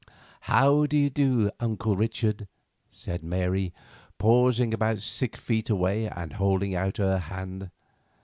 [0.49, 2.47] "How do you do, Uncle Richard?"
[2.89, 3.71] said Mary,
[4.17, 7.69] pausing about six feet away and holding out her hand.